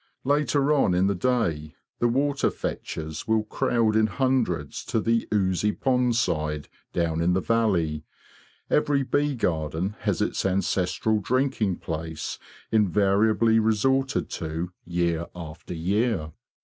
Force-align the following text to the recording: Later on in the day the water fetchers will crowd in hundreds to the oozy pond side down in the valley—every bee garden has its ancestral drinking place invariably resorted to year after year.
Later 0.23 0.73
on 0.73 0.95
in 0.95 1.05
the 1.05 1.13
day 1.13 1.75
the 1.99 2.07
water 2.07 2.49
fetchers 2.49 3.27
will 3.27 3.43
crowd 3.43 3.95
in 3.95 4.07
hundreds 4.07 4.83
to 4.85 4.99
the 4.99 5.27
oozy 5.31 5.71
pond 5.73 6.15
side 6.15 6.69
down 6.91 7.21
in 7.21 7.33
the 7.33 7.39
valley—every 7.39 9.03
bee 9.03 9.35
garden 9.35 9.95
has 9.99 10.19
its 10.19 10.43
ancestral 10.43 11.19
drinking 11.19 11.75
place 11.75 12.39
invariably 12.71 13.59
resorted 13.59 14.27
to 14.31 14.71
year 14.87 15.27
after 15.35 15.75
year. 15.75 16.31